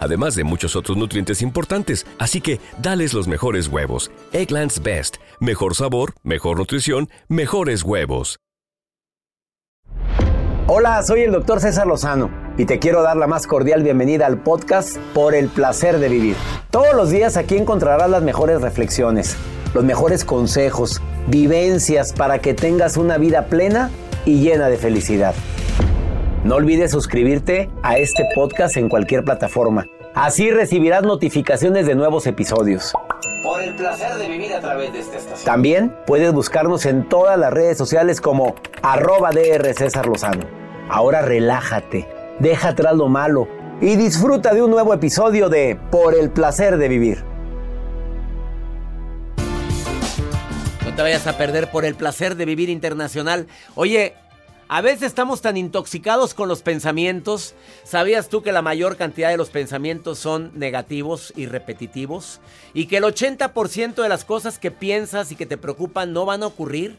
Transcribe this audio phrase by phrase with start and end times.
[0.00, 2.06] además de muchos otros nutrientes importantes.
[2.18, 4.10] Así que, dales los mejores huevos.
[4.32, 8.38] Eggland's Best, mejor sabor, mejor nutrición, mejores huevos.
[10.70, 14.42] Hola, soy el doctor César Lozano y te quiero dar la más cordial bienvenida al
[14.42, 16.36] podcast Por el placer de vivir.
[16.70, 19.34] Todos los días aquí encontrarás las mejores reflexiones,
[19.72, 23.90] los mejores consejos, vivencias para que tengas una vida plena
[24.26, 25.34] y llena de felicidad.
[26.48, 29.84] No olvides suscribirte a este podcast en cualquier plataforma.
[30.14, 32.94] Así recibirás notificaciones de nuevos episodios.
[33.42, 35.44] Por el placer de vivir a través de esta estación.
[35.44, 40.46] También puedes buscarnos en todas las redes sociales como arroba DR César Lozano.
[40.88, 43.46] Ahora relájate, deja atrás lo malo
[43.82, 47.24] y disfruta de un nuevo episodio de Por el placer de vivir.
[50.82, 53.48] No te vayas a perder por el placer de vivir internacional.
[53.74, 54.14] Oye,
[54.68, 57.54] a veces estamos tan intoxicados con los pensamientos.
[57.84, 62.40] ¿Sabías tú que la mayor cantidad de los pensamientos son negativos y repetitivos?
[62.74, 66.42] Y que el 80% de las cosas que piensas y que te preocupan no van
[66.42, 66.98] a ocurrir.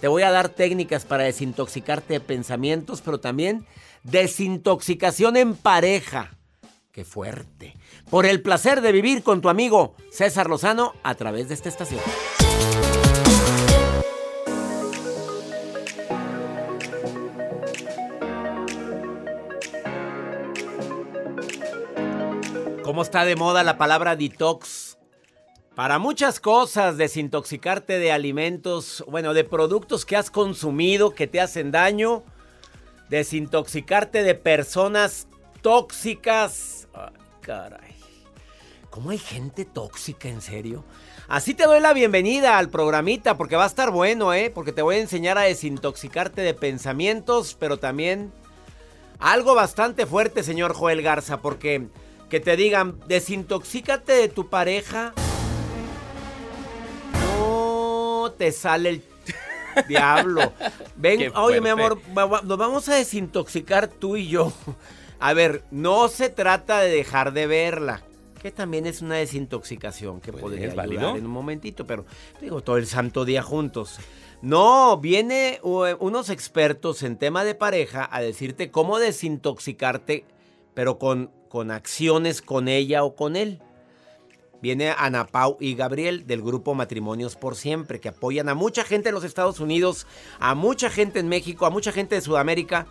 [0.00, 3.66] Te voy a dar técnicas para desintoxicarte de pensamientos, pero también
[4.02, 6.38] desintoxicación en pareja.
[6.90, 7.76] Qué fuerte.
[8.08, 12.00] Por el placer de vivir con tu amigo César Lozano a través de esta estación.
[22.90, 24.98] ¿Cómo está de moda la palabra detox?
[25.76, 31.70] Para muchas cosas, desintoxicarte de alimentos, bueno, de productos que has consumido que te hacen
[31.70, 32.24] daño,
[33.08, 35.28] desintoxicarte de personas
[35.62, 36.88] tóxicas.
[36.92, 37.12] Ay,
[37.42, 37.94] caray.
[38.90, 40.84] ¿Cómo hay gente tóxica, en serio?
[41.28, 44.50] Así te doy la bienvenida al programita porque va a estar bueno, ¿eh?
[44.52, 48.32] Porque te voy a enseñar a desintoxicarte de pensamientos, pero también
[49.20, 51.88] algo bastante fuerte, señor Joel Garza, porque
[52.30, 55.12] que te digan, desintoxícate de tu pareja.
[57.12, 59.02] No te sale el
[59.88, 60.52] diablo.
[60.96, 62.00] Ven, oye, mi amor,
[62.44, 64.52] nos vamos a desintoxicar tú y yo.
[65.18, 68.02] A ver, no se trata de dejar de verla.
[68.40, 72.06] Que también es una desintoxicación que Pues, podría ayudar en un momentito, pero
[72.40, 73.98] digo, todo el santo día juntos.
[74.40, 80.24] No, viene unos expertos en tema de pareja a decirte cómo desintoxicarte,
[80.72, 83.60] pero con, con acciones con ella o con él.
[84.62, 89.08] Viene Ana Pau y Gabriel del grupo Matrimonios por Siempre, que apoyan a mucha gente
[89.08, 90.06] en los Estados Unidos,
[90.38, 92.86] a mucha gente en México, a mucha gente de Sudamérica,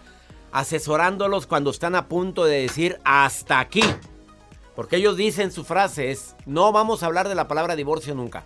[0.52, 3.84] asesorándolos cuando están a punto de decir hasta aquí.
[4.76, 8.44] Porque ellos dicen su frase es, no vamos a hablar de la palabra divorcio nunca.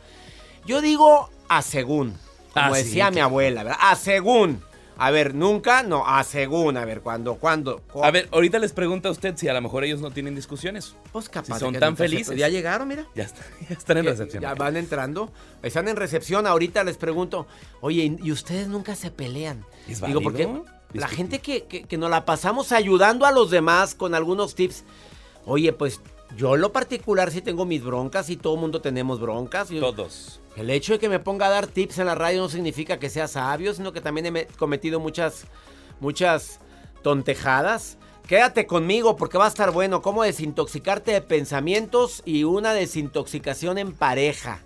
[0.65, 2.17] Yo digo a según,
[2.53, 3.79] como Ah, sí, decía mi abuela, ¿verdad?
[3.81, 4.61] A según.
[4.97, 7.81] A ver, nunca, no, a según, a ver, cuando, cuando.
[8.01, 10.95] A ver, ahorita les pregunta a usted si a lo mejor ellos no tienen discusiones.
[11.11, 12.37] Pues capaz si son que tan se- felices.
[12.37, 13.07] Ya llegaron, mira.
[13.15, 14.41] Ya, está- ya están en Ya- recepción.
[14.43, 15.31] Ya van entrando.
[15.63, 16.45] Están en recepción.
[16.47, 17.47] Ahorita les pregunto,
[17.81, 19.65] oye, ¿y ustedes nunca se pelean?
[19.87, 20.47] ¿Es Digo, porque
[20.93, 24.83] la gente que, que- que nos la pasamos ayudando a los demás con algunos tips.
[25.45, 25.99] Oye, pues
[26.37, 29.69] yo en lo particular sí tengo mis broncas y todo el mundo tenemos broncas.
[29.69, 30.39] Yo- Todos.
[30.55, 33.09] el hecho de que me ponga a dar tips en la radio no significa que
[33.09, 35.45] sea sabio, sino que también he me- cometido muchas,
[35.99, 36.59] muchas
[37.03, 37.97] tontejadas.
[38.27, 43.91] Quédate conmigo porque va a estar bueno cómo desintoxicarte de pensamientos y una desintoxicación en
[43.93, 44.59] pareja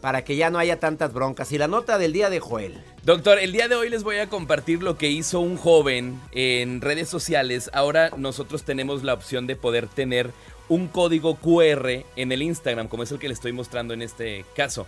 [0.00, 1.52] para que ya no haya tantas broncas.
[1.52, 2.82] Y la nota del día de Joel.
[3.04, 6.80] Doctor, el día de hoy les voy a compartir lo que hizo un joven en
[6.80, 7.70] redes sociales.
[7.72, 10.32] Ahora nosotros tenemos la opción de poder tener
[10.72, 14.46] un código QR en el Instagram, como es el que le estoy mostrando en este
[14.56, 14.86] caso.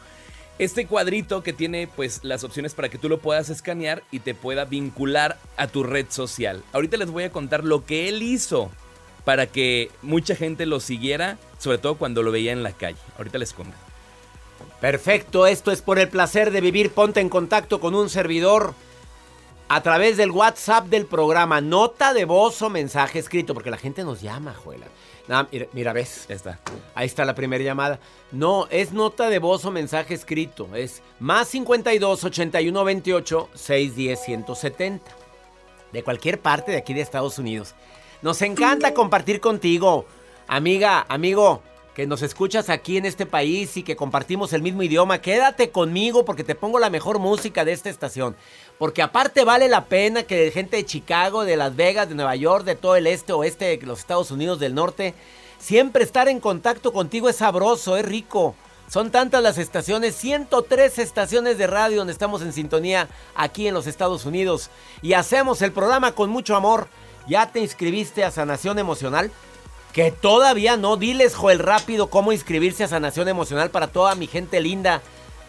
[0.58, 4.34] Este cuadrito que tiene pues las opciones para que tú lo puedas escanear y te
[4.34, 6.62] pueda vincular a tu red social.
[6.72, 8.70] Ahorita les voy a contar lo que él hizo
[9.26, 12.98] para que mucha gente lo siguiera, sobre todo cuando lo veía en la calle.
[13.18, 13.76] Ahorita les cuento.
[14.80, 16.92] Perfecto, esto es por el placer de vivir.
[16.92, 18.74] Ponte en contacto con un servidor
[19.68, 21.60] a través del WhatsApp del programa.
[21.60, 24.86] Nota de voz o mensaje escrito, porque la gente nos llama, Juela.
[25.72, 26.26] Mira, ves.
[26.28, 26.60] Ya está.
[26.94, 27.98] Ahí está la primera llamada.
[28.32, 30.68] No, es nota de voz o mensaje escrito.
[30.74, 35.10] Es más 52 81 28 610 170.
[35.92, 37.74] De cualquier parte de aquí de Estados Unidos.
[38.22, 40.06] Nos encanta compartir contigo.
[40.46, 41.62] Amiga, amigo,
[41.94, 46.24] que nos escuchas aquí en este país y que compartimos el mismo idioma, quédate conmigo
[46.24, 48.34] porque te pongo la mejor música de esta estación.
[48.78, 52.64] Porque aparte vale la pena que gente de Chicago, de Las Vegas, de Nueva York,
[52.64, 55.14] de todo el este, oeste de los Estados Unidos del norte,
[55.58, 58.56] siempre estar en contacto contigo es sabroso, es rico.
[58.88, 63.86] Son tantas las estaciones, 103 estaciones de radio donde estamos en sintonía aquí en los
[63.86, 64.68] Estados Unidos.
[65.00, 66.88] Y hacemos el programa con mucho amor.
[67.26, 69.30] ¿Ya te inscribiste a Sanación Emocional?
[69.94, 70.96] Que todavía no.
[70.96, 75.00] Diles, Joel, rápido cómo inscribirse a Sanación Emocional para toda mi gente linda.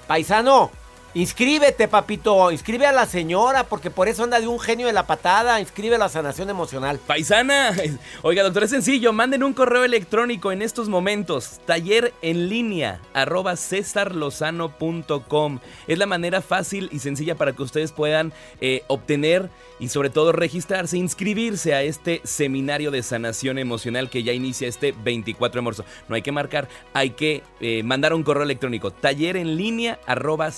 [0.07, 0.71] Paisano,
[1.15, 2.51] Inscríbete, papito.
[2.51, 5.61] Inscribe a la señora, porque por eso anda de un genio de la patada.
[5.61, 6.99] Inscribe a la sanación emocional.
[6.99, 7.73] Paisana.
[8.21, 9.13] Oiga, doctor, es sencillo.
[9.13, 11.61] Manden un correo electrónico en estos momentos.
[11.65, 15.59] Taller en línea, arroba cesarlozano.com.
[15.87, 20.33] Es la manera fácil y sencilla para que ustedes puedan eh, obtener y sobre todo
[20.33, 25.85] registrarse, inscribirse a este seminario de sanación emocional que ya inicia este 24 de marzo.
[26.09, 28.91] No hay que marcar, hay que eh, mandar un correo electrónico.
[28.91, 30.51] Taller en línea, arroba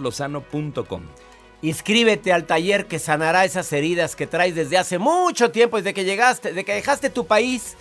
[0.00, 1.02] cesarlozano.com.
[1.62, 6.04] Inscríbete al taller que sanará esas heridas que traes desde hace mucho tiempo, desde que
[6.04, 7.76] llegaste, desde que dejaste tu país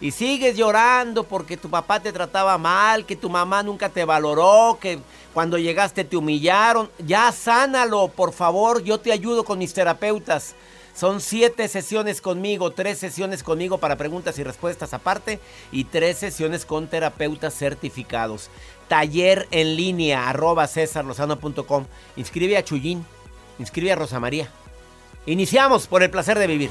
[0.00, 4.78] y sigues llorando porque tu papá te trataba mal, que tu mamá nunca te valoró,
[4.80, 4.98] que
[5.32, 6.90] cuando llegaste te humillaron.
[7.06, 10.56] Ya sánalo, por favor, yo te ayudo con mis terapeutas.
[10.94, 15.38] Son siete sesiones conmigo, tres sesiones conmigo para preguntas y respuestas aparte
[15.70, 18.50] y tres sesiones con terapeutas certificados.
[18.90, 21.84] Taller en línea, arroba cesarlozano.com.
[22.16, 23.06] Inscribe a Chuyín.
[23.60, 24.50] Inscribe a Rosa María.
[25.26, 26.70] Iniciamos por el placer de vivir.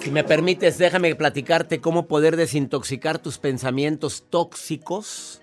[0.00, 5.42] Si me permites, déjame platicarte cómo poder desintoxicar tus pensamientos tóxicos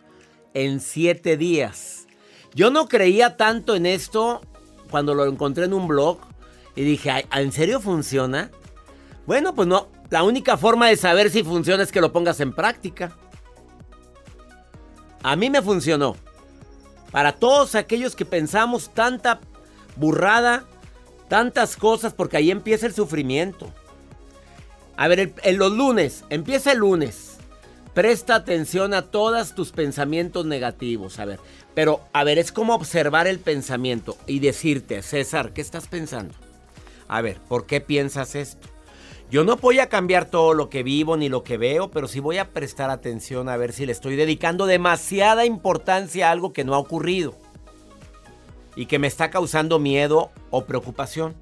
[0.54, 2.08] en siete días.
[2.54, 4.42] Yo no creía tanto en esto
[4.90, 6.20] cuando lo encontré en un blog
[6.76, 8.50] y dije, ¿en serio funciona?
[9.28, 12.54] Bueno, pues no, la única forma de saber si funciona es que lo pongas en
[12.54, 13.16] práctica.
[15.22, 16.16] A mí me funcionó.
[17.12, 19.42] Para todos aquellos que pensamos tanta
[19.98, 20.66] burrada,
[21.28, 23.72] tantas cosas, porque ahí empieza el sufrimiento.
[24.98, 27.38] A ver, en los lunes, empieza el lunes.
[27.94, 31.20] Presta atención a todos tus pensamientos negativos.
[31.20, 31.40] A ver,
[31.74, 36.34] pero a ver, es como observar el pensamiento y decirte, César, ¿qué estás pensando?
[37.08, 38.68] A ver, ¿por qué piensas esto?
[39.32, 42.20] Yo no voy a cambiar todo lo que vivo ni lo que veo, pero sí
[42.20, 46.64] voy a prestar atención a ver si le estoy dedicando demasiada importancia a algo que
[46.64, 47.36] no ha ocurrido
[48.76, 51.36] y que me está causando miedo o preocupación.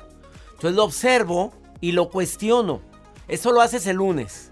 [0.51, 2.81] Entonces lo observo y lo cuestiono.
[3.27, 4.51] Eso lo haces el lunes.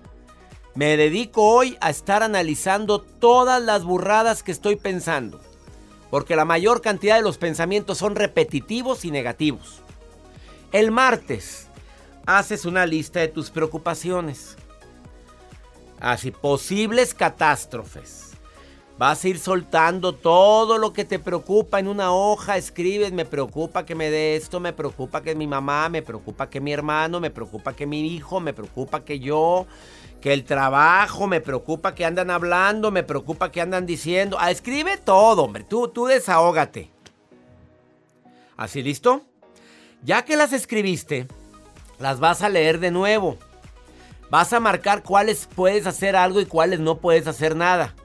[0.74, 5.42] Me dedico hoy a estar analizando todas las burradas que estoy pensando,
[6.10, 9.82] porque la mayor cantidad de los pensamientos son repetitivos y negativos.
[10.72, 11.68] El martes
[12.26, 14.56] haces una lista de tus preocupaciones.
[16.00, 18.31] Así, posibles catástrofes.
[19.02, 23.84] Vas a ir soltando todo lo que te preocupa en una hoja, escribes, me preocupa
[23.84, 27.32] que me dé esto, me preocupa que mi mamá, me preocupa que mi hermano, me
[27.32, 29.66] preocupa que mi hijo, me preocupa que yo,
[30.22, 34.38] que el trabajo, me preocupa que andan hablando, me preocupa que andan diciendo.
[34.40, 36.92] Ah, escribe todo, hombre, tú, tú desahógate.
[38.56, 39.24] ¿Así listo?
[40.04, 41.26] Ya que las escribiste,
[41.98, 43.40] las vas a leer de nuevo.
[44.30, 47.96] Vas a marcar cuáles puedes hacer algo y cuáles no puedes hacer nada.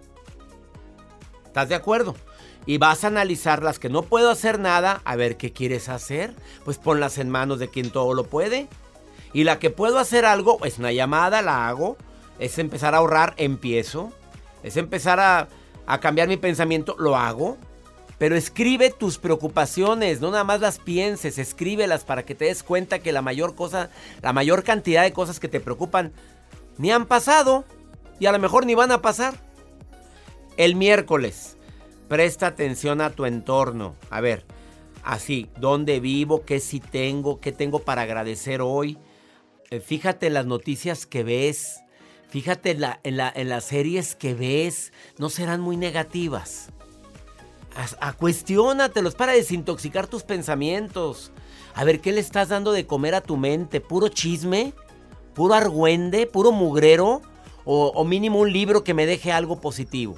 [1.56, 2.14] ¿Estás de acuerdo?
[2.66, 6.34] Y vas a analizar las que no puedo hacer nada, a ver qué quieres hacer.
[6.66, 8.68] Pues ponlas en manos de quien todo lo puede.
[9.32, 11.96] Y la que puedo hacer algo, es una llamada, la hago.
[12.38, 14.12] Es empezar a ahorrar, empiezo.
[14.62, 15.48] Es empezar a,
[15.86, 17.56] a cambiar mi pensamiento, lo hago.
[18.18, 22.98] Pero escribe tus preocupaciones, no nada más las pienses, escríbelas para que te des cuenta
[22.98, 23.88] que la mayor cosa,
[24.20, 26.12] la mayor cantidad de cosas que te preocupan
[26.76, 27.64] ni han pasado
[28.20, 29.46] y a lo mejor ni van a pasar.
[30.56, 31.58] El miércoles,
[32.08, 33.94] presta atención a tu entorno.
[34.08, 34.46] A ver,
[35.04, 36.46] así, ¿dónde vivo?
[36.46, 37.40] ¿Qué sí tengo?
[37.40, 38.96] ¿Qué tengo para agradecer hoy?
[39.70, 41.80] Eh, fíjate en las noticias que ves.
[42.30, 44.94] Fíjate en, la, en, la, en las series que ves.
[45.18, 46.70] No serán muy negativas.
[48.00, 48.16] A, a
[49.18, 51.32] para desintoxicar tus pensamientos.
[51.74, 53.82] A ver, ¿qué le estás dando de comer a tu mente?
[53.82, 54.72] ¿Puro chisme?
[55.34, 56.26] ¿Puro argüende?
[56.26, 57.20] ¿Puro mugrero?
[57.66, 60.16] O mínimo un libro que me deje algo positivo.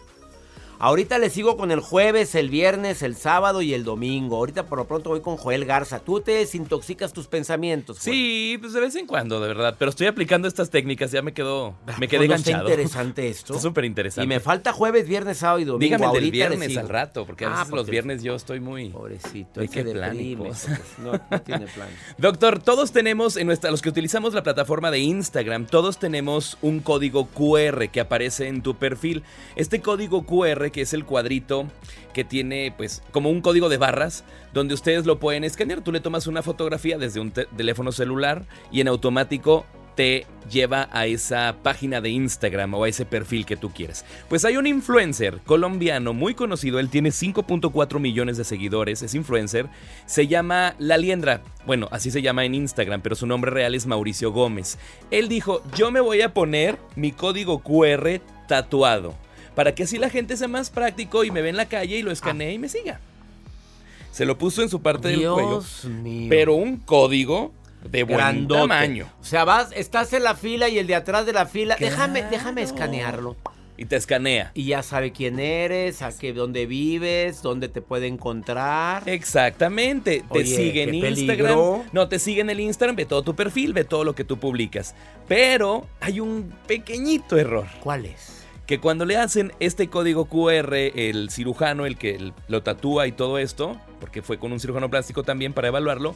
[0.80, 4.36] Ahorita le sigo con el jueves, el viernes, el sábado y el domingo.
[4.36, 5.98] Ahorita por lo pronto voy con Joel Garza.
[5.98, 7.98] Tú te desintoxicas tus pensamientos.
[7.98, 8.14] Joel?
[8.14, 9.74] Sí, pues de vez en cuando, de verdad.
[9.76, 12.68] Pero estoy aplicando estas técnicas, ya me quedo, me ¿Cómo quedé no está enganchado.
[12.70, 13.54] interesante esto.
[13.54, 14.24] Está súper interesante.
[14.24, 15.80] Y me falta jueves, viernes, sábado y domingo.
[15.80, 18.34] Dígame del Ahorita le viernes al rato, porque a Ah, veces los porque- viernes yo
[18.36, 18.90] estoy muy...
[18.90, 20.16] Pobrecito, Ay, él se qué plan
[20.98, 21.88] No, no tiene plan.
[22.18, 26.78] Doctor, todos tenemos en nuestra, los que utilizamos la plataforma de Instagram, todos tenemos un
[26.80, 29.24] código QR que aparece en tu perfil.
[29.56, 31.66] Este código QR, que es el cuadrito
[32.12, 35.82] que tiene pues como un código de barras, donde ustedes lo pueden escanear.
[35.82, 40.88] Tú le tomas una fotografía desde un te- teléfono celular y en automático te lleva
[40.92, 44.04] a esa página de Instagram o a ese perfil que tú quieres.
[44.28, 49.66] Pues hay un influencer colombiano muy conocido, él tiene 5.4 millones de seguidores, es influencer,
[50.06, 53.86] se llama La Liendra, bueno, así se llama en Instagram, pero su nombre real es
[53.86, 54.78] Mauricio Gómez.
[55.10, 59.16] Él dijo, yo me voy a poner mi código QR tatuado,
[59.58, 62.02] para que así la gente sea más práctico y me ve en la calle y
[62.02, 63.00] lo escanee y me siga.
[64.12, 66.28] Se lo puso en su parte del cuello, Dios mío.
[66.30, 68.60] pero un código de buen Grandote.
[68.60, 69.10] tamaño.
[69.20, 71.76] O sea, vas, estás en la fila y el de atrás de la fila.
[71.76, 73.34] Déjame, déjame escanearlo.
[73.76, 74.52] Y te escanea.
[74.54, 79.08] Y ya sabe quién eres, a qué, dónde vives, dónde te puede encontrar.
[79.08, 80.22] Exactamente.
[80.32, 81.36] Te sigue en Instagram.
[81.36, 81.84] peligro.
[81.92, 84.38] No, te sigue en el Instagram, ve todo tu perfil, ve todo lo que tú
[84.38, 84.94] publicas.
[85.26, 87.66] Pero hay un pequeñito error.
[87.82, 88.37] ¿Cuál es?
[88.68, 93.38] Que cuando le hacen este código QR, el cirujano, el que lo tatúa y todo
[93.38, 96.14] esto, porque fue con un cirujano plástico también para evaluarlo,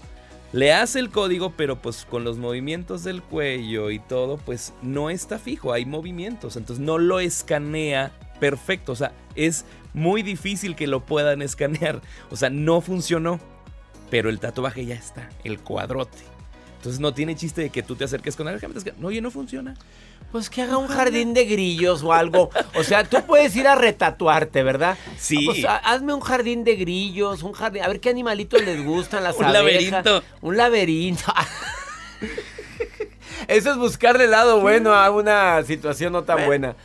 [0.53, 5.09] le hace el código, pero pues con los movimientos del cuello y todo, pues no
[5.09, 10.87] está fijo, hay movimientos, entonces no lo escanea perfecto, o sea, es muy difícil que
[10.87, 13.41] lo puedan escanear, o sea, no funcionó,
[14.11, 16.19] pero el tatuaje ya está, el cuadrote.
[16.77, 19.75] Entonces no tiene chiste de que tú te acerques con esca- No, oye, no funciona.
[20.33, 22.49] Pues que haga un jardín de grillos o algo.
[22.75, 24.97] O sea, tú puedes ir a retatuarte, ¿verdad?
[25.19, 25.45] Sí.
[25.45, 27.83] Pues, ha- hazme un jardín de grillos, un jardín.
[27.83, 29.93] A ver qué animalitos les gustan, las Un abejas.
[29.93, 30.23] laberinto.
[30.41, 31.25] Un laberinto.
[33.49, 36.77] Eso es buscarle lado bueno a una situación no tan buena.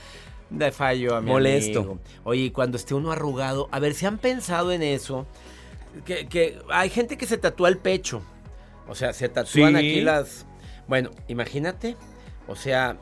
[0.49, 1.79] De fallo a mi Molesto.
[1.79, 1.99] amigo.
[2.23, 5.27] Oye, cuando esté uno arrugado, a ver si han pensado en eso.
[6.05, 8.21] Que, que hay gente que se tatúa el pecho.
[8.87, 9.77] O sea, se tatúan Sí.
[9.77, 10.45] aquí las.
[10.87, 11.97] Bueno, imagínate.
[12.47, 12.97] O sea,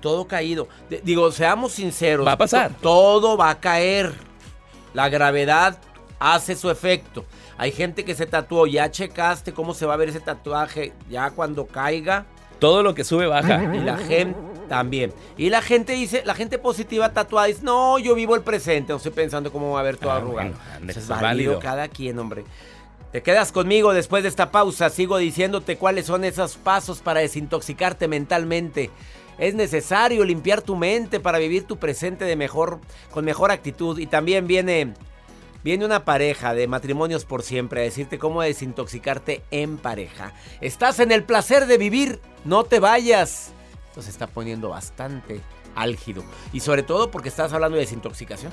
[0.00, 0.66] todo caído.
[0.90, 2.26] De- digo, seamos sinceros.
[2.26, 2.70] Va a pasar.
[2.74, 4.12] to- Todo va a caer.
[4.94, 5.78] La gravedad
[6.18, 7.24] hace su efecto.
[7.58, 8.66] Hay gente que se tatuó.
[8.66, 10.92] Ya checaste cómo se va a ver ese tatuaje.
[11.08, 12.26] Ya cuando caiga.
[12.58, 13.62] Todo lo que sube baja.
[13.74, 14.36] Y la gente
[14.68, 15.12] también.
[15.36, 18.96] Y la gente dice, la gente positiva tatuada dice, no, yo vivo el presente, no
[18.96, 20.52] estoy pensando cómo va a ver todo Ah, arrugado.
[20.80, 21.58] bueno, es es válido, válido.
[21.60, 22.44] cada quien, hombre.
[23.12, 24.88] Te quedas conmigo después de esta pausa.
[24.90, 28.90] Sigo diciéndote cuáles son esos pasos para desintoxicarte mentalmente.
[29.38, 33.98] Es necesario limpiar tu mente para vivir tu presente de mejor, con mejor actitud.
[33.98, 34.94] Y también viene,
[35.62, 40.32] viene una pareja de matrimonios por siempre a decirte cómo desintoxicarte en pareja.
[40.60, 43.52] Estás en el placer de vivir, no te vayas.
[43.88, 45.40] Esto se está poniendo bastante
[45.74, 46.24] álgido.
[46.52, 48.52] Y sobre todo porque estás hablando de desintoxicación.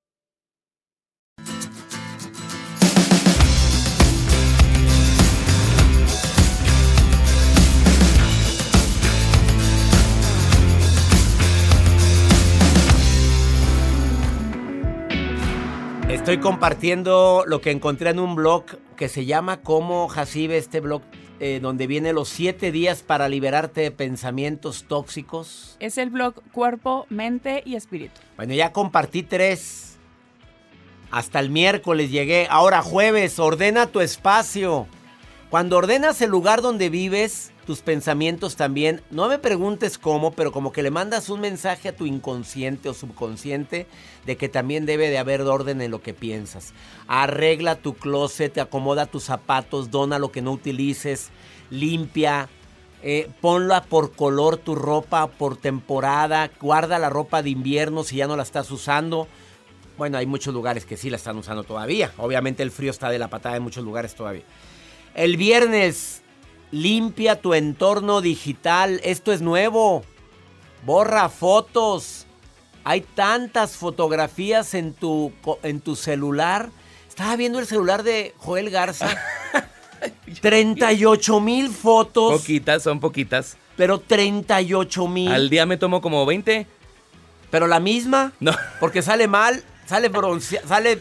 [16.11, 18.65] Estoy compartiendo lo que encontré en un blog
[18.97, 21.01] que se llama Cómo Jacibe, este blog
[21.39, 25.77] eh, donde viene los siete días para liberarte de pensamientos tóxicos.
[25.79, 28.19] Es el blog Cuerpo, Mente y Espíritu.
[28.35, 29.97] Bueno, ya compartí tres.
[31.11, 32.45] Hasta el miércoles llegué.
[32.49, 34.87] Ahora jueves, ordena tu espacio.
[35.51, 40.71] Cuando ordenas el lugar donde vives, tus pensamientos también, no me preguntes cómo, pero como
[40.71, 43.85] que le mandas un mensaje a tu inconsciente o subconsciente
[44.25, 46.71] de que también debe de haber orden en lo que piensas.
[47.05, 51.31] Arregla tu closet, acomoda tus zapatos, dona lo que no utilices,
[51.69, 52.47] limpia,
[53.03, 58.27] eh, ponla por color tu ropa, por temporada, guarda la ropa de invierno si ya
[58.27, 59.27] no la estás usando.
[59.97, 62.13] Bueno, hay muchos lugares que sí la están usando todavía.
[62.19, 64.43] Obviamente el frío está de la patada en muchos lugares todavía.
[65.13, 66.21] El viernes,
[66.71, 69.01] limpia tu entorno digital.
[69.03, 70.03] Esto es nuevo.
[70.85, 72.25] Borra fotos.
[72.83, 75.31] Hay tantas fotografías en tu,
[75.63, 76.69] en tu celular.
[77.07, 79.09] Estaba viendo el celular de Joel Garza.
[80.41, 82.41] 38 mil fotos.
[82.41, 83.57] Poquitas, son poquitas.
[83.75, 85.31] Pero 38 mil.
[85.31, 86.65] Al día me tomo como 20.
[87.51, 88.31] Pero la misma.
[88.39, 88.53] No.
[88.79, 90.99] Porque sale mal, sale bronceado, sale.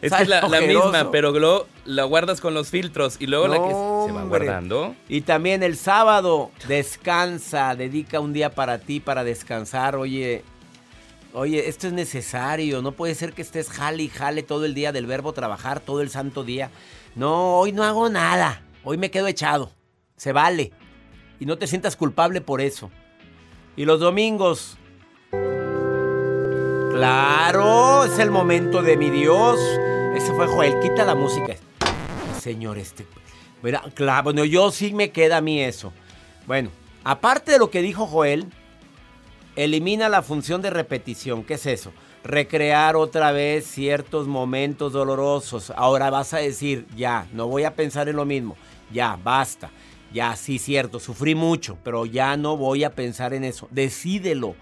[0.00, 3.68] Es sale la, misma, pero luego la guardas con los filtros y luego la que
[3.68, 4.96] se va guardando.
[5.08, 9.94] Y también el sábado, descansa, dedica un día para ti, para descansar.
[9.96, 10.42] Oye,
[11.34, 12.80] oye, esto es necesario.
[12.80, 16.00] No puede ser que estés jale y jale todo el día del verbo trabajar, todo
[16.00, 16.70] el santo día.
[17.14, 18.62] No, hoy no hago nada.
[18.84, 19.70] Hoy me quedo echado.
[20.16, 20.72] Se vale.
[21.38, 22.90] Y no te sientas culpable por eso.
[23.76, 24.78] Y los domingos.
[26.90, 29.60] Claro, es el momento de mi Dios.
[30.16, 30.80] Ese fue Joel.
[30.80, 31.54] Quita la música.
[32.40, 33.06] Señor, este.
[33.62, 35.92] Mira, claro, bueno, yo sí me queda a mí eso.
[36.48, 36.70] Bueno,
[37.04, 38.46] aparte de lo que dijo Joel,
[39.54, 41.44] elimina la función de repetición.
[41.44, 41.92] ¿Qué es eso?
[42.24, 45.72] Recrear otra vez ciertos momentos dolorosos.
[45.76, 48.56] Ahora vas a decir, ya, no voy a pensar en lo mismo.
[48.92, 49.70] Ya, basta.
[50.12, 53.68] Ya, sí, cierto, sufrí mucho, pero ya no voy a pensar en eso.
[53.70, 54.56] Decídelo.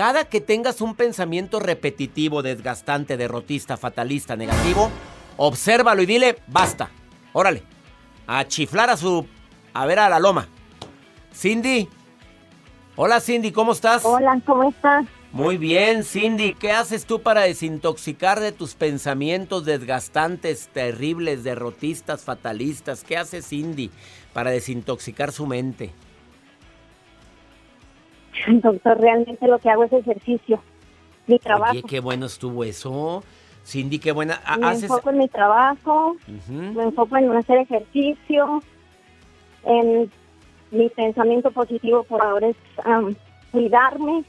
[0.00, 4.90] Cada que tengas un pensamiento repetitivo, desgastante, derrotista, fatalista, negativo,
[5.36, 6.88] obsérvalo y dile, basta.
[7.34, 7.62] Órale.
[8.26, 9.26] A chiflar a su...
[9.74, 10.48] A ver a la loma.
[11.34, 11.86] Cindy.
[12.96, 14.02] Hola Cindy, ¿cómo estás?
[14.06, 15.04] Hola, ¿cómo estás?
[15.32, 16.54] Muy bien, Cindy.
[16.54, 23.04] ¿Qué haces tú para desintoxicar de tus pensamientos desgastantes, terribles, derrotistas, fatalistas?
[23.04, 23.90] ¿Qué hace Cindy
[24.32, 25.92] para desintoxicar su mente?
[28.48, 30.60] Doctor, realmente lo que hago es ejercicio.
[31.26, 31.72] Mi trabajo.
[31.72, 33.22] Oye, qué bueno estuvo eso.
[33.64, 34.40] Cindy, qué buena.
[34.58, 36.16] Me enfoco en mi trabajo,
[36.48, 38.62] me enfoco en hacer ejercicio,
[39.64, 40.10] en
[40.70, 42.56] mi pensamiento positivo por ahora es
[43.52, 44.24] cuidarme.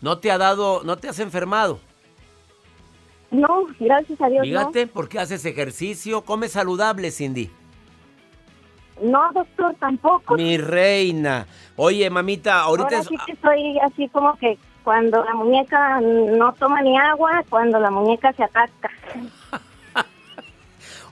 [0.00, 1.80] ¿No te ha dado, no te has enfermado?
[3.30, 4.42] No, gracias a Dios.
[4.44, 6.22] Fíjate, ¿por qué haces ejercicio?
[6.22, 7.50] Come saludable, Cindy.
[9.00, 10.36] No, doctor, tampoco.
[10.36, 11.46] Mi reina.
[11.76, 12.96] Oye, mamita, ahorita...
[12.96, 17.78] Ahora sí que estoy así como que cuando la muñeca no toma ni agua, cuando
[17.78, 18.90] la muñeca se ataca.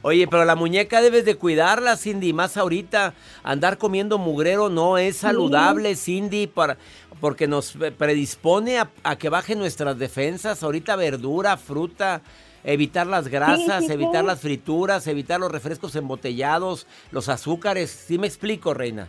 [0.03, 3.14] Oye, pero la muñeca debes de cuidarla, Cindy, más ahorita.
[3.42, 6.77] Andar comiendo mugrero no es saludable, Cindy, para,
[7.20, 10.62] porque nos predispone a, que bajen nuestras defensas.
[10.62, 12.20] Ahorita verdura, fruta,
[12.64, 17.90] evitar las grasas, evitar las frituras, evitar los refrescos embotellados, los azúcares.
[17.90, 19.09] ¿Sí me explico, reina?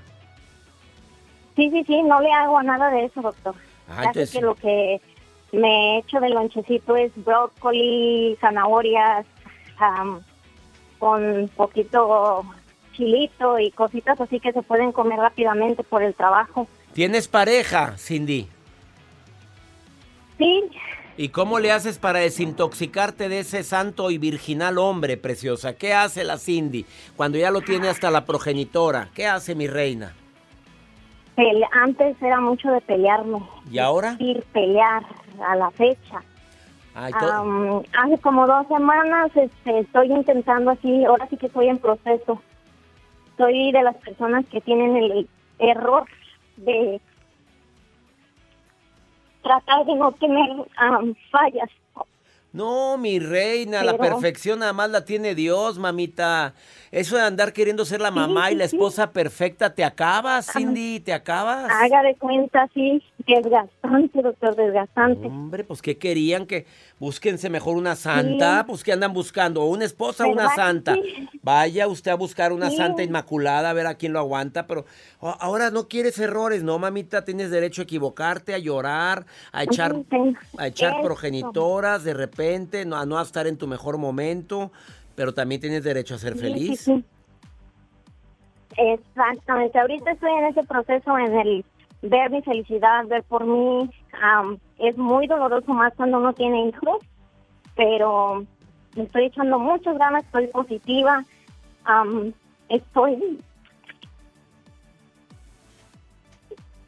[1.55, 3.55] Sí, sí, sí, no le hago nada de eso, doctor.
[3.89, 4.99] Ah, que lo que
[5.53, 9.25] me he hecho del lonchecito es brócoli, zanahorias,
[10.99, 12.45] con poquito
[12.93, 16.67] chilito y cositas así que se pueden comer rápidamente por el trabajo.
[16.93, 18.47] ¿Tienes pareja, Cindy?
[20.37, 20.63] Sí.
[21.17, 25.77] ¿Y cómo le haces para desintoxicarte de ese santo y virginal hombre, preciosa?
[25.77, 29.09] ¿Qué hace la Cindy cuando ya lo tiene hasta la progenitora?
[29.15, 30.13] ¿Qué hace mi reina?
[31.71, 33.39] antes era mucho de pelearme.
[33.69, 34.15] ¿Y ahora?
[34.19, 35.03] Ir pelear
[35.45, 36.21] a la fecha.
[36.93, 42.41] hace como dos semanas este, estoy intentando así, ahora sí que estoy en proceso.
[43.37, 46.05] Soy de las personas que tienen el error
[46.57, 47.01] de
[49.45, 50.49] tratar de no tener
[51.31, 51.69] fallas.
[52.51, 56.53] No, mi reina, la perfección nada más la tiene Dios, mamita.
[56.89, 61.11] Eso de andar queriendo ser la mamá y la esposa perfecta, te acabas, Cindy, te
[61.11, 61.69] acabas.
[61.69, 65.27] Haga de cuenta, sí, desgastante, doctor, desgastante.
[65.27, 66.45] Hombre, pues ¿qué querían?
[66.45, 66.65] Que
[66.99, 69.65] búsquense mejor una santa, pues ¿qué andan buscando?
[69.65, 70.95] ¿Una esposa o una santa?
[71.41, 74.85] Vaya usted a buscar una santa inmaculada, a ver a quién lo aguanta, pero
[75.19, 77.25] ahora no quieres errores, ¿no, mamita?
[77.25, 79.95] Tienes derecho a equivocarte, a llorar, a echar,
[80.57, 84.71] a echar progenitoras de repente, no, a no estar en tu mejor momento
[85.15, 86.89] pero también tienes derecho a ser feliz.
[88.77, 91.65] Exactamente, ahorita estoy en ese proceso en el
[92.09, 93.89] ver mi felicidad, ver por mí.
[94.79, 96.99] es muy doloroso más cuando uno tiene hijos,
[97.75, 98.45] pero
[98.95, 101.23] me estoy echando muchas ganas, estoy positiva,
[102.69, 103.39] estoy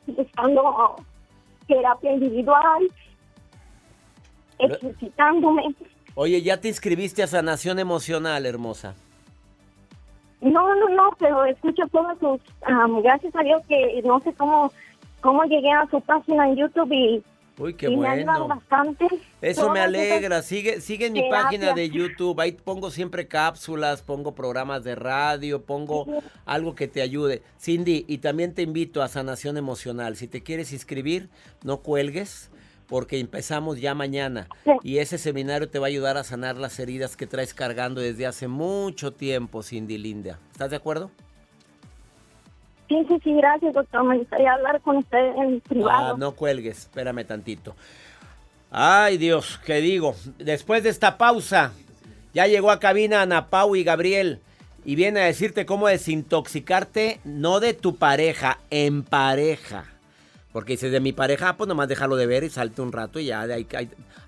[0.07, 0.95] buscando
[1.67, 2.91] terapia individual,
[4.59, 5.75] ejercitándome.
[6.15, 8.95] Oye, ¿ya te inscribiste a Sanación Emocional, hermosa?
[10.41, 12.39] No, no, no, pero escucho todas sus...
[13.03, 14.71] gracias a Dios que no sé cómo,
[15.21, 17.23] cómo llegué a su página en YouTube y...
[17.59, 18.47] Uy, qué bueno.
[18.47, 19.07] bastante.
[19.41, 20.43] Eso me alegra.
[20.43, 22.39] Sigue, sigue en mi página de YouTube.
[22.39, 26.05] Ahí pongo siempre cápsulas, pongo programas de radio, pongo
[26.45, 27.41] algo que te ayude.
[27.59, 30.17] Cindy, y también te invito a Sanación Emocional.
[30.17, 31.29] Si te quieres inscribir,
[31.63, 32.51] no cuelgues
[32.87, 34.47] porque empezamos ya mañana
[34.81, 38.25] y ese seminario te va a ayudar a sanar las heridas que traes cargando desde
[38.25, 40.39] hace mucho tiempo, Cindy Linda.
[40.51, 41.11] ¿Estás de acuerdo?
[42.87, 44.03] Sí, sí, sí, gracias, doctor.
[44.03, 46.13] Me gustaría hablar con usted en privado.
[46.13, 47.75] Ah, no cuelgues, espérame tantito.
[48.71, 50.15] Ay, Dios, ¿qué digo?
[50.37, 51.71] Después de esta pausa,
[52.33, 54.39] ya llegó a cabina Ana Pau y Gabriel
[54.85, 59.85] y viene a decirte cómo desintoxicarte, no de tu pareja, en pareja.
[60.53, 63.25] Porque dices, de mi pareja, pues nomás déjalo de ver y salte un rato y
[63.25, 63.67] ya, de ahí,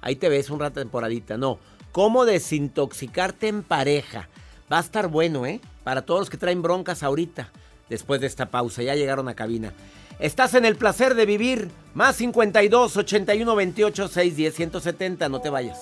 [0.01, 1.37] ahí, te ves un rato temporadita.
[1.37, 1.59] No,
[1.91, 4.27] ¿cómo desintoxicarte en pareja?
[4.71, 5.61] Va a estar bueno, ¿eh?
[5.83, 7.49] Para todos los que traen broncas ahorita,
[7.89, 9.73] después de esta pausa, ya llegaron a cabina.
[10.19, 15.81] Estás en el placer de vivir, más 52 81 28 610 170, no te vayas.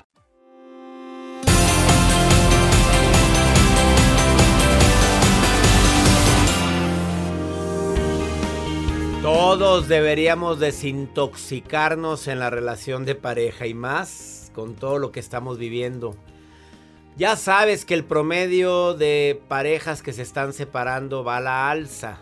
[9.21, 15.59] Todos deberíamos desintoxicarnos en la relación de pareja y más con todo lo que estamos
[15.59, 16.15] viviendo.
[17.17, 22.17] Ya sabes que el promedio de parejas que se están separando va a la alza.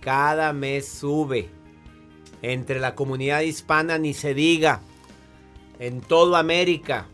[0.00, 1.48] Cada mes sube.
[2.42, 4.80] Entre la comunidad hispana ni se diga.
[5.78, 7.06] En toda América.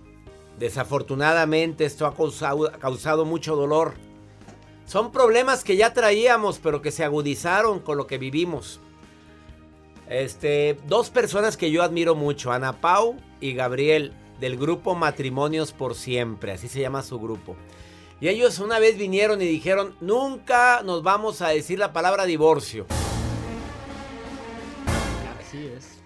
[0.59, 3.97] Desafortunadamente esto ha causado, causado mucho dolor.
[4.87, 8.81] Son problemas que ya traíamos pero que se agudizaron con lo que vivimos.
[10.09, 15.95] Este, dos personas que yo admiro mucho, Ana Pau y Gabriel, del grupo Matrimonios por
[15.95, 17.57] Siempre, así se llama su grupo.
[18.21, 22.87] Y ellos una vez vinieron y dijeron, nunca nos vamos a decir la palabra divorcio.
[25.41, 25.97] Así es.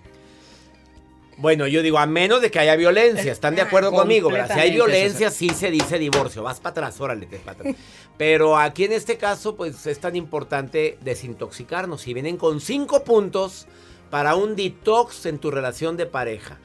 [1.36, 4.30] Bueno, yo digo, a menos de que haya violencia, ¿están de acuerdo conmigo?
[4.30, 6.42] Si hay violencia, sí se dice divorcio.
[6.42, 7.76] Vas para atrás, órale, te para atrás.
[8.18, 12.06] Pero aquí en este caso, pues es tan importante desintoxicarnos.
[12.08, 13.66] Y vienen con cinco puntos
[14.11, 16.59] para un detox en tu relación de pareja.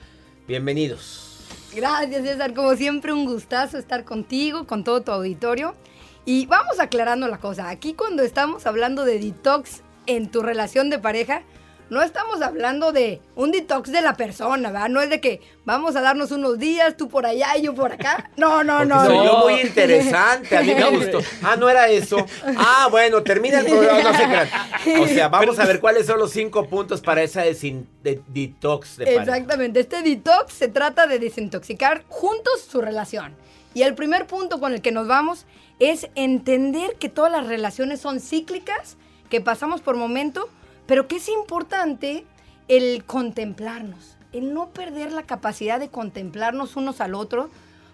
[0.48, 1.40] Bienvenidos.
[1.76, 2.54] Gracias, César.
[2.54, 5.76] Como siempre, un gustazo estar contigo, con todo tu auditorio.
[6.26, 7.70] Y vamos aclarando la cosa.
[7.70, 11.44] Aquí cuando estamos hablando de detox en tu relación de pareja,
[11.90, 14.90] no estamos hablando de un detox de la persona, ¿verdad?
[14.90, 17.92] No es de que vamos a darnos unos días, tú por allá y yo por
[17.92, 18.32] acá.
[18.38, 19.06] No, no, no.
[19.06, 19.40] Soy no.
[19.40, 21.20] muy interesante, a mí me gustó.
[21.44, 22.26] Ah, no era eso.
[22.58, 26.32] Ah, bueno, termina el programa, no sé O sea, vamos a ver cuáles son los
[26.32, 29.22] cinco puntos para esa detox de pareja.
[29.22, 33.36] Exactamente, este detox se trata de desintoxicar juntos su relación.
[33.74, 35.46] Y el primer punto con el que nos vamos
[35.80, 38.98] es entender que todas las relaciones son cíclicas,
[39.30, 40.46] que pasamos por momentos
[40.88, 42.26] pero que es importante
[42.68, 47.50] el contemplarnos, el no perder la capacidad de contemplarnos unos al otro,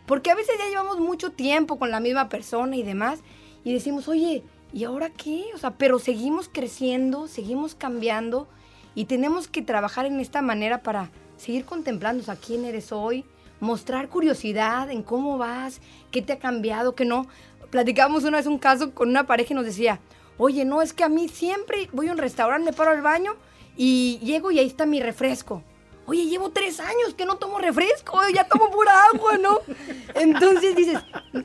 [0.05, 3.19] porque a veces ya llevamos mucho tiempo con la misma persona y demás,
[3.63, 5.45] y decimos, oye, ¿y ahora qué?
[5.53, 8.47] O sea, pero seguimos creciendo, seguimos cambiando,
[8.95, 13.25] y tenemos que trabajar en esta manera para seguir contemplando a quién eres hoy,
[13.59, 15.79] mostrar curiosidad en cómo vas,
[16.11, 17.27] qué te ha cambiado, qué no.
[17.69, 19.99] Platicamos una vez un caso con una pareja y nos decía,
[20.43, 23.35] Oye, no, es que a mí siempre voy a un restaurante, me paro al baño
[23.77, 25.61] y llego y ahí está mi refresco.
[26.07, 29.59] Oye, llevo tres años que no tomo refresco, ya tomo pura agua, ¿no?
[30.15, 30.97] Entonces dices,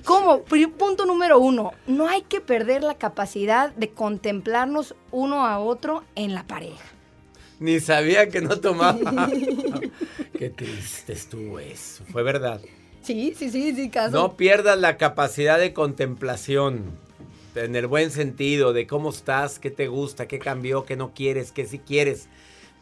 [0.02, 0.44] ¿cómo?
[0.78, 6.34] Punto número uno, no hay que perder la capacidad de contemplarnos uno a otro en
[6.34, 6.82] la pareja.
[7.60, 9.28] Ni sabía que no tomaba.
[10.38, 12.62] Qué triste estuvo eso, fue verdad.
[13.02, 14.16] Sí, sí, sí, sí, caso.
[14.16, 17.04] No pierdas la capacidad de contemplación
[17.56, 21.52] en el buen sentido de cómo estás, qué te gusta, qué cambió, qué no quieres,
[21.52, 22.28] qué sí quieres.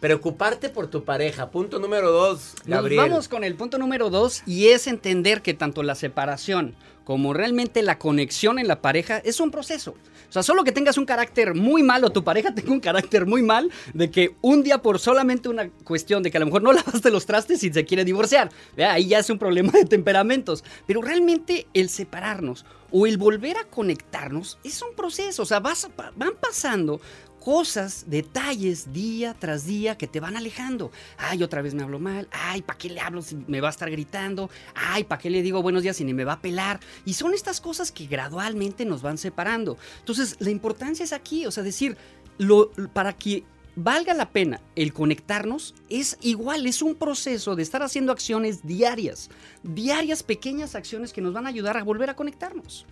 [0.00, 1.50] Preocuparte por tu pareja.
[1.50, 3.08] Punto número dos, Gabriel.
[3.08, 7.82] vamos con el punto número dos y es entender que tanto la separación como realmente
[7.82, 9.94] la conexión en la pareja es un proceso.
[10.28, 13.24] O sea, solo que tengas un carácter muy mal o tu pareja tenga un carácter
[13.24, 16.62] muy mal de que un día por solamente una cuestión de que a lo mejor
[16.62, 18.50] no lavaste los trastes y se quiere divorciar.
[18.76, 20.64] Ahí ya es un problema de temperamentos.
[20.86, 22.64] Pero realmente el separarnos
[22.96, 25.42] o el volver a conectarnos es un proceso.
[25.42, 27.00] O sea, vas, van pasando
[27.40, 30.92] cosas, detalles día tras día que te van alejando.
[31.18, 32.28] Ay, otra vez me hablo mal.
[32.30, 34.48] Ay, ¿para qué le hablo si me va a estar gritando?
[34.76, 36.78] Ay, ¿para qué le digo buenos días si ni me va a pelar?
[37.04, 39.76] Y son estas cosas que gradualmente nos van separando.
[39.98, 41.96] Entonces, la importancia es aquí, o sea, decir,
[42.38, 43.42] lo, para que
[43.76, 49.30] valga la pena el conectarnos, es igual, es un proceso de estar haciendo acciones diarias,
[49.62, 52.86] diarias pequeñas acciones que nos van a ayudar a volver a conectarnos.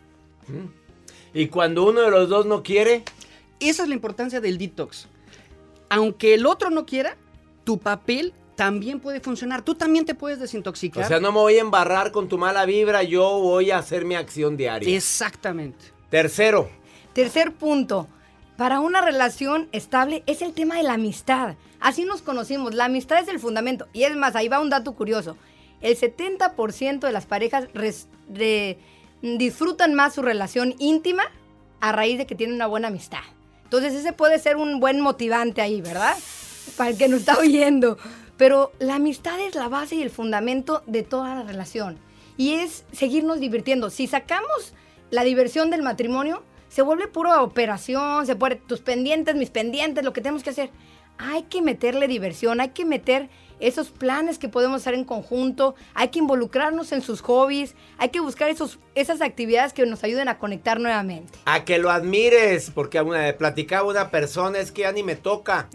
[1.34, 3.04] Y cuando uno de los dos no quiere,
[3.60, 5.08] esa es la importancia del detox.
[5.88, 7.16] Aunque el otro no quiera,
[7.64, 9.62] tu papel también puede funcionar.
[9.62, 11.04] Tú también te puedes desintoxicar.
[11.04, 14.04] O sea, no me voy a embarrar con tu mala vibra, yo voy a hacer
[14.04, 14.94] mi acción diaria.
[14.94, 15.86] Exactamente.
[16.10, 16.68] Tercero.
[17.12, 18.08] Tercer punto.
[18.56, 21.54] Para una relación estable es el tema de la amistad.
[21.80, 22.74] Así nos conocimos.
[22.74, 23.88] La amistad es el fundamento.
[23.92, 25.36] Y es más, ahí va un dato curioso.
[25.80, 27.68] El 70% de las parejas
[29.22, 31.24] disfrutan más su relación íntima
[31.80, 33.22] a raíz de que tienen una buena amistad.
[33.64, 36.16] Entonces ese puede ser un buen motivante ahí, ¿verdad?
[36.76, 37.98] Para el que nos está oyendo.
[38.36, 41.98] Pero la amistad es la base y el fundamento de toda la relación.
[42.36, 43.90] Y es seguirnos divirtiendo.
[43.90, 44.74] Si sacamos
[45.10, 50.14] la diversión del matrimonio, se vuelve pura operación, se puede tus pendientes, mis pendientes, lo
[50.14, 50.70] que tenemos que hacer.
[51.18, 53.28] Hay que meterle diversión, hay que meter
[53.60, 58.20] esos planes que podemos hacer en conjunto, hay que involucrarnos en sus hobbies, hay que
[58.20, 61.38] buscar esos, esas actividades que nos ayuden a conectar nuevamente.
[61.44, 65.68] A que lo admires, porque una, platicaba una persona, es que ya ni me toca.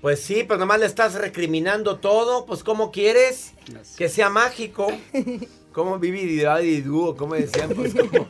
[0.00, 3.54] Pues sí, pero nomás le estás recriminando todo, pues ¿cómo quieres?
[3.96, 4.86] Que sea mágico.
[5.72, 7.16] ¿Cómo viví y dúo?
[7.16, 7.70] ¿Cómo decían?
[7.74, 8.28] Pues como...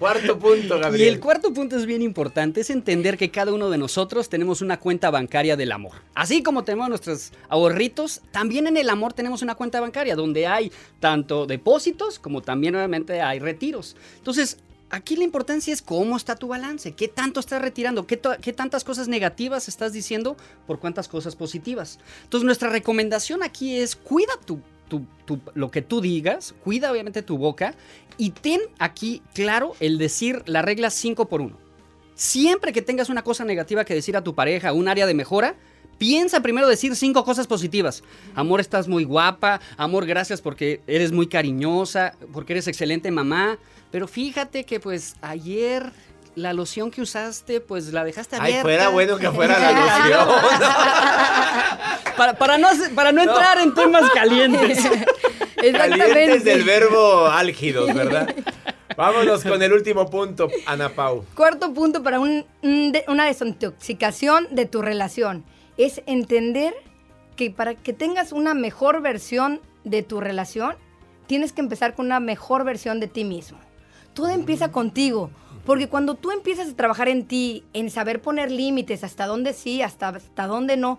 [0.00, 1.06] Cuarto punto, Gabriel.
[1.06, 4.62] Y el cuarto punto es bien importante, es entender que cada uno de nosotros tenemos
[4.62, 5.92] una cuenta bancaria del amor.
[6.14, 10.72] Así como tenemos nuestros ahorritos, también en el amor tenemos una cuenta bancaria donde hay
[11.00, 13.94] tanto depósitos como también obviamente hay retiros.
[14.16, 14.56] Entonces,
[14.88, 18.84] aquí la importancia es cómo está tu balance, qué tanto estás retirando, qué, qué, tantas
[18.84, 20.34] cosas negativas estás diciendo
[20.66, 21.98] por cuántas cosas positivas.
[22.24, 24.62] Entonces nuestra recomendación aquí es cuida tu
[25.54, 27.74] lo que tú digas, cuida obviamente tu boca
[28.16, 31.56] y ten aquí claro el decir la regla 5 por 1.
[32.14, 35.54] Siempre que tengas una cosa negativa que decir a tu pareja, un área de mejora,
[35.96, 38.02] piensa primero decir cinco cosas positivas.
[38.34, 39.60] Amor, estás muy guapa.
[39.76, 43.58] Amor, gracias porque eres muy cariñosa, porque eres excelente mamá.
[43.90, 45.92] Pero fíjate que pues ayer
[46.34, 48.58] la loción que usaste, pues la dejaste abierta.
[48.58, 50.28] Ay, fuera bueno que fuera la loción.
[52.38, 54.88] para, no, para no entrar en temas calientes.
[55.60, 58.34] Calientes del verbo álgidos, ¿verdad?
[58.96, 61.24] Vámonos con el último punto, Ana Pau.
[61.34, 65.44] Cuarto punto para una desintoxicación de tu relación
[65.76, 66.74] es entender
[67.36, 70.76] que para que tengas una mejor versión de tu relación,
[71.26, 73.58] tienes que empezar con una mejor versión de ti mismo.
[74.14, 75.30] Todo empieza contigo.
[75.64, 79.82] Porque cuando tú empiezas a trabajar en ti, en saber poner límites, hasta dónde sí,
[79.82, 80.98] hasta, hasta dónde no,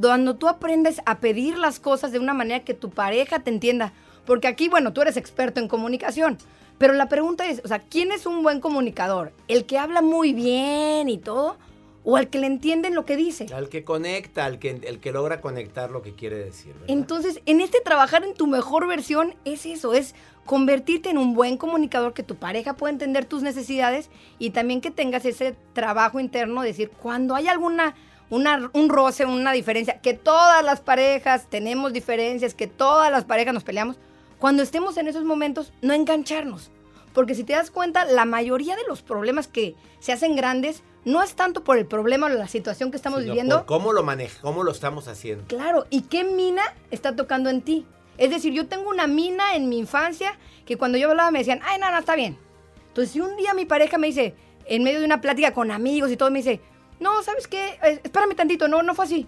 [0.00, 3.92] cuando tú aprendes a pedir las cosas de una manera que tu pareja te entienda,
[4.24, 6.38] porque aquí, bueno, tú eres experto en comunicación,
[6.78, 9.32] pero la pregunta es, o sea, ¿quién es un buen comunicador?
[9.48, 11.56] ¿El que habla muy bien y todo?
[12.04, 13.46] ¿O al que le entienden lo que dice?
[13.54, 16.74] Al que conecta, al que, el que logra conectar lo que quiere decir.
[16.88, 21.56] Entonces, en este trabajar en tu mejor versión es eso, es convertirte en un buen
[21.56, 26.62] comunicador, que tu pareja pueda entender tus necesidades y también que tengas ese trabajo interno,
[26.62, 27.94] decir, cuando hay alguna,
[28.30, 33.54] una, un roce, una diferencia, que todas las parejas tenemos diferencias, que todas las parejas
[33.54, 33.98] nos peleamos,
[34.38, 36.70] cuando estemos en esos momentos, no engancharnos.
[37.12, 41.22] Porque si te das cuenta, la mayoría de los problemas que se hacen grandes no
[41.22, 43.58] es tanto por el problema o la situación que estamos viviendo.
[43.58, 45.44] Por cómo lo maneja, cómo lo estamos haciendo.
[45.46, 47.86] Claro, y qué mina está tocando en ti.
[48.22, 51.58] Es decir, yo tengo una mina en mi infancia que cuando yo hablaba me decían,
[51.64, 52.38] ay, no, no, está bien.
[52.86, 56.08] Entonces, si un día mi pareja me dice, en medio de una plática con amigos
[56.08, 56.60] y todo, me dice,
[57.00, 57.80] no, ¿sabes qué?
[58.04, 59.26] Espérame tantito, no, no fue así.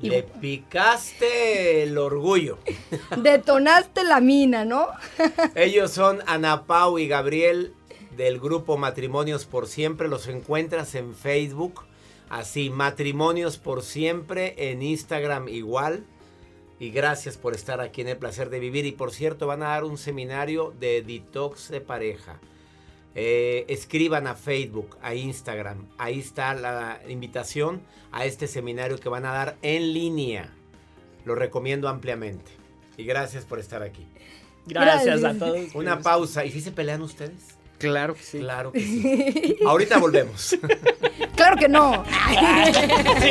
[0.00, 2.60] Le picaste el orgullo.
[3.16, 4.86] Detonaste la mina, ¿no?
[5.56, 7.74] Ellos son Ana Pau y Gabriel
[8.16, 10.06] del grupo Matrimonios por Siempre.
[10.06, 11.82] Los encuentras en Facebook.
[12.30, 14.54] Así, Matrimonios por Siempre.
[14.70, 16.06] En Instagram igual.
[16.82, 18.86] Y gracias por estar aquí en el placer de vivir.
[18.86, 22.40] Y por cierto, van a dar un seminario de detox de pareja.
[23.14, 25.86] Eh, escriban a Facebook, a Instagram.
[25.96, 30.52] Ahí está la invitación a este seminario que van a dar en línea.
[31.24, 32.50] Lo recomiendo ampliamente.
[32.96, 34.04] Y gracias por estar aquí.
[34.66, 35.76] Gracias, a todos.
[35.76, 36.44] Una pausa.
[36.44, 37.58] ¿Y si se pelean ustedes?
[37.78, 38.40] Claro que sí.
[38.40, 39.56] Claro que sí.
[39.64, 40.58] Ahorita volvemos.
[41.36, 42.04] claro que no.
[43.20, 43.30] sí,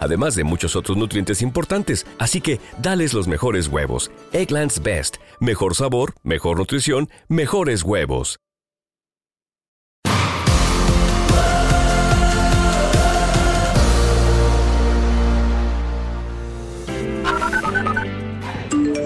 [0.00, 2.06] además de muchos otros nutrientes importantes.
[2.18, 4.10] Así que, dales los mejores huevos.
[4.32, 8.38] Eggland's Best, mejor sabor, mejor nutrición, mejores huevos.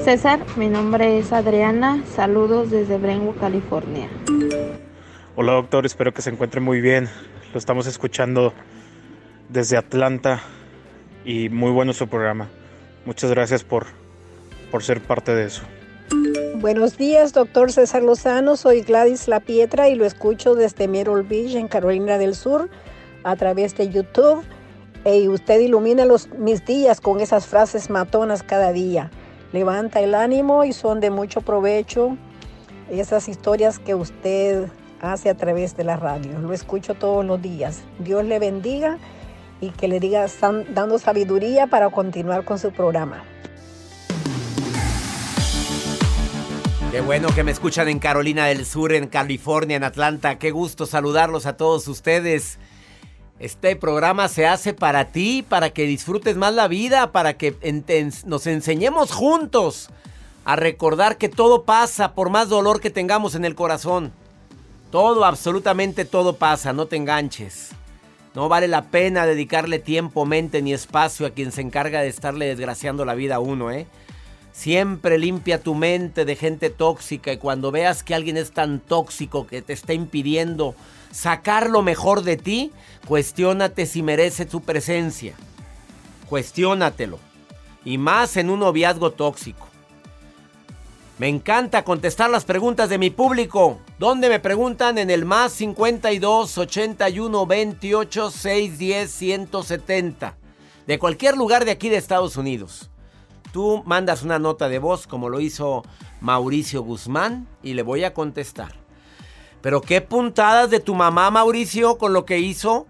[0.04, 4.08] César, mi nombre es Adriana, saludos desde Brentwood, California.
[5.36, 7.08] Hola doctor, espero que se encuentre muy bien.
[7.52, 8.52] Lo estamos escuchando
[9.52, 10.40] desde Atlanta
[11.24, 12.48] y muy bueno su programa.
[13.04, 13.86] Muchas gracias por,
[14.70, 15.62] por ser parte de eso.
[16.56, 18.56] Buenos días, doctor César Lozano.
[18.56, 22.70] Soy Gladys La Pietra y lo escucho desde Myrtle Beach, en Carolina del Sur,
[23.24, 24.42] a través de YouTube.
[25.04, 29.10] Y usted ilumina los, mis días con esas frases matonas cada día
[29.52, 32.16] levanta el ánimo y son de mucho provecho
[32.90, 34.68] esas historias que usted
[35.00, 36.38] hace a través de la radio.
[36.38, 37.82] Lo escucho todos los días.
[37.98, 38.98] Dios le bendiga
[39.62, 40.26] y que le diga
[40.74, 43.22] dando sabiduría para continuar con su programa.
[46.90, 50.38] Qué bueno que me escuchan en Carolina del Sur, en California, en Atlanta.
[50.38, 52.58] Qué gusto saludarlos a todos ustedes.
[53.38, 57.56] Este programa se hace para ti, para que disfrutes más la vida, para que
[58.26, 59.88] nos enseñemos juntos
[60.44, 64.12] a recordar que todo pasa por más dolor que tengamos en el corazón.
[64.90, 67.70] Todo, absolutamente todo pasa, no te enganches.
[68.34, 72.46] No vale la pena dedicarle tiempo, mente ni espacio a quien se encarga de estarle
[72.46, 73.86] desgraciando la vida a uno, ¿eh?
[74.52, 79.46] Siempre limpia tu mente de gente tóxica y cuando veas que alguien es tan tóxico
[79.46, 80.74] que te está impidiendo
[81.10, 82.70] sacar lo mejor de ti,
[83.06, 85.34] cuestiónate si merece tu presencia.
[86.28, 87.18] Cuestiónatelo.
[87.84, 89.71] Y más en un noviazgo tóxico.
[91.22, 93.78] Me encanta contestar las preguntas de mi público.
[94.00, 94.98] ¿Dónde me preguntan?
[94.98, 100.36] En el más 52 81 28 610 170.
[100.88, 102.90] De cualquier lugar de aquí de Estados Unidos.
[103.52, 105.84] Tú mandas una nota de voz como lo hizo
[106.20, 108.72] Mauricio Guzmán y le voy a contestar.
[109.60, 112.88] Pero qué puntadas de tu mamá, Mauricio, con lo que hizo.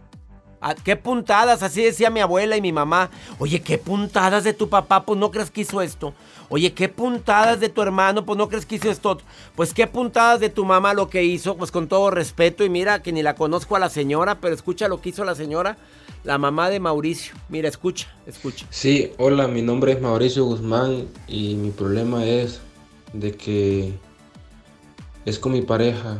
[0.84, 1.62] ¿Qué puntadas?
[1.62, 3.10] Así decía mi abuela y mi mamá.
[3.38, 5.04] Oye, ¿qué puntadas de tu papá?
[5.04, 6.14] Pues no crees que hizo esto.
[6.48, 8.24] Oye, ¿qué puntadas de tu hermano?
[8.24, 9.18] Pues no crees que hizo esto.
[9.56, 11.56] Pues qué puntadas de tu mamá lo que hizo.
[11.56, 14.88] Pues con todo respeto y mira que ni la conozco a la señora, pero escucha
[14.88, 15.78] lo que hizo la señora,
[16.24, 17.34] la mamá de Mauricio.
[17.48, 18.66] Mira, escucha, escucha.
[18.70, 22.60] Sí, hola, mi nombre es Mauricio Guzmán y mi problema es
[23.12, 23.92] de que
[25.24, 26.18] es con mi pareja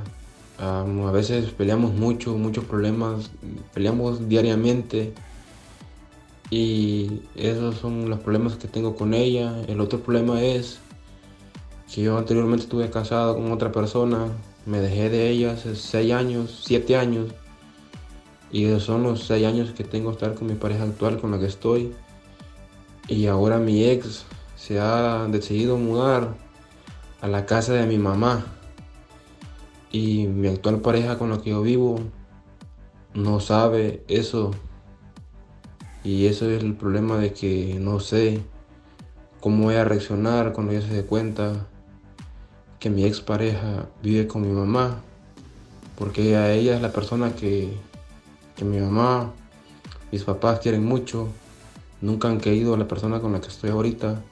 [0.63, 3.33] a veces peleamos mucho, muchos problemas,
[3.75, 5.13] peleamos diariamente
[6.51, 9.61] y esos son los problemas que tengo con ella.
[9.67, 10.79] El otro problema es
[11.93, 14.29] que yo anteriormente estuve casado con otra persona,
[14.65, 17.33] me dejé de ella hace 6 años, 7 años
[18.53, 21.41] y esos son los 6 años que tengo estar con mi pareja actual con la
[21.41, 21.93] que estoy.
[23.09, 24.25] Y ahora mi ex
[24.57, 26.37] se ha decidido mudar
[27.21, 28.47] a la casa de mi mamá
[29.93, 32.01] y mi actual pareja con la que yo vivo
[33.15, 34.53] no sabe eso.
[36.03, 38.41] Y eso es el problema de que no sé
[39.41, 41.69] cómo voy a reaccionar cuando ella se dé cuenta
[42.81, 45.03] que mi ex pareja vive con mi mamá.
[45.99, 47.77] Porque a ella es la persona que,
[48.57, 49.31] que mi mamá,
[50.11, 51.29] mis papás quieren mucho.
[52.01, 54.23] Nunca han querido a la persona con la que estoy ahorita.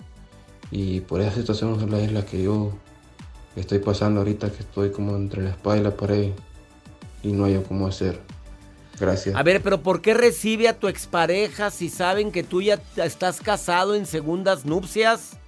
[0.70, 2.72] Y por esa situación es la que yo
[3.60, 6.30] estoy pasando ahorita que estoy como entre la espada y la pared
[7.22, 8.20] y no hay cómo hacer.
[8.98, 9.34] Gracias.
[9.34, 13.40] A ver, pero ¿por qué recibe a tu expareja si saben que tú ya estás
[13.40, 15.38] casado en segundas nupcias?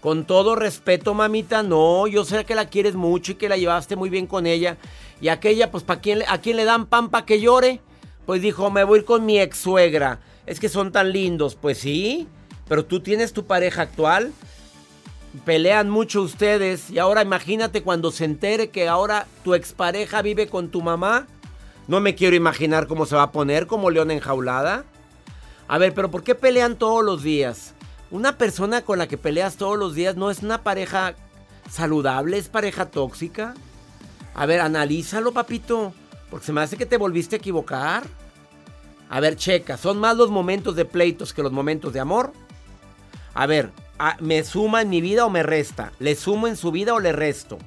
[0.00, 3.96] Con todo respeto, mamita, no, yo sé que la quieres mucho y que la llevaste
[3.96, 4.76] muy bien con ella.
[5.20, 7.80] Y aquella, pues, ¿para quién, ¿a quién le dan pan para que llore?
[8.24, 10.20] Pues dijo, me voy con mi ex suegra.
[10.46, 11.56] Es que son tan lindos.
[11.56, 12.28] Pues sí,
[12.68, 14.32] pero tú tienes tu pareja actual
[15.38, 20.70] pelean mucho ustedes y ahora imagínate cuando se entere que ahora tu expareja vive con
[20.70, 21.26] tu mamá.
[21.86, 24.84] No me quiero imaginar cómo se va a poner como león enjaulada.
[25.68, 27.74] A ver, pero ¿por qué pelean todos los días?
[28.10, 31.14] Una persona con la que peleas todos los días no es una pareja
[31.70, 33.54] saludable, es pareja tóxica.
[34.34, 35.92] A ver, analízalo, papito,
[36.30, 38.04] porque se me hace que te volviste a equivocar.
[39.10, 42.32] A ver, checa, ¿son más los momentos de pleitos que los momentos de amor?
[43.34, 43.72] A ver,
[44.20, 45.92] ¿me suma en mi vida o me resta?
[45.98, 47.58] ¿Le sumo en su vida o le resto?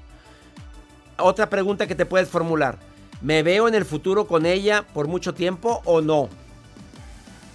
[1.17, 2.77] Otra pregunta que te puedes formular.
[3.21, 6.29] ¿Me veo en el futuro con ella por mucho tiempo o no?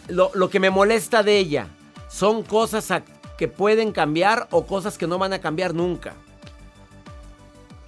[0.09, 1.69] Lo, que me molesta de ella
[2.09, 2.89] son cosas
[3.37, 6.15] que pueden cambiar o cosas que no van a cambiar nunca.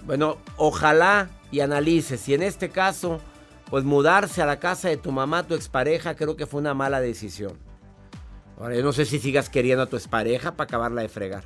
[0.05, 3.21] Bueno, ojalá y analices si en este caso,
[3.69, 6.99] pues mudarse a la casa de tu mamá, tu expareja, creo que fue una mala
[6.99, 7.68] decisión.
[8.59, 11.45] Ahora, yo no sé si sigas queriendo a tu expareja para acabarla de fregar.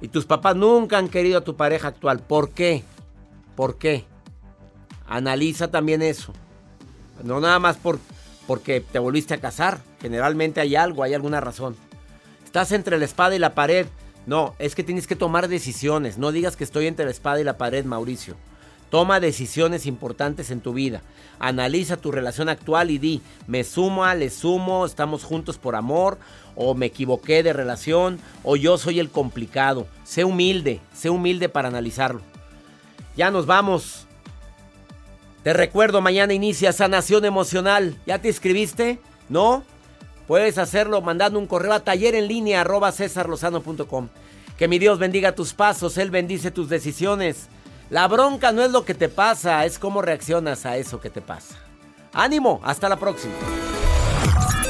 [0.00, 2.18] Y tus papás nunca han querido a tu pareja actual.
[2.18, 2.82] ¿Por qué?
[3.54, 4.04] ¿Por qué?
[5.06, 6.32] Analiza también eso.
[7.22, 8.00] No nada más por,
[8.48, 9.80] porque te volviste a casar.
[10.00, 11.76] Generalmente hay algo, hay alguna razón.
[12.44, 13.86] Estás entre la espada y la pared.
[14.26, 16.18] No, es que tienes que tomar decisiones.
[16.18, 18.34] No digas que estoy entre la espada y la pared, Mauricio.
[18.92, 21.00] Toma decisiones importantes en tu vida.
[21.38, 26.18] Analiza tu relación actual y di, me sumo, le sumo, estamos juntos por amor,
[26.56, 29.86] o me equivoqué de relación, o yo soy el complicado.
[30.04, 32.20] Sé humilde, sé humilde para analizarlo.
[33.16, 34.06] Ya nos vamos.
[35.42, 37.96] Te recuerdo, mañana inicia sanación emocional.
[38.04, 39.00] ¿Ya te inscribiste?
[39.30, 39.64] ¿No?
[40.26, 42.92] Puedes hacerlo mandando un correo a taller en línea arroba
[44.58, 47.48] Que mi Dios bendiga tus pasos, Él bendice tus decisiones.
[47.92, 51.20] La bronca no es lo que te pasa, es cómo reaccionas a eso que te
[51.20, 51.56] pasa.
[52.14, 53.34] Ánimo, hasta la próxima.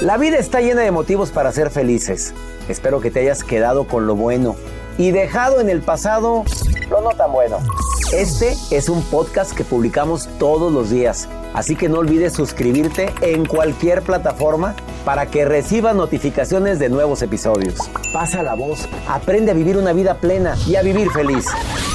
[0.01, 2.35] La vida está llena de motivos para ser felices.
[2.69, 4.57] Espero que te hayas quedado con lo bueno
[4.99, 6.45] y dejado en el pasado
[6.91, 7.59] lo no tan bueno.
[8.13, 13.47] Este es un podcast que publicamos todos los días, así que no olvides suscribirte en
[13.47, 14.75] cualquier plataforma
[15.05, 17.77] para que recibas notificaciones de nuevos episodios.
[18.13, 21.47] Pasa la voz, aprende a vivir una vida plena y a vivir feliz.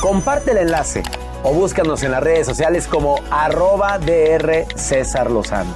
[0.02, 1.04] Comparte el enlace
[1.44, 5.76] o búscanos en las redes sociales como arroba DR César Lozano.